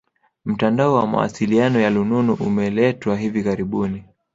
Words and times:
Mtandao 0.45 0.93
wa 0.93 1.07
mawasiliano 1.07 1.79
ya 1.79 1.89
lununu 1.89 2.33
umeletwa 2.33 3.17
hivi 3.17 3.43
karibuni 3.43 4.03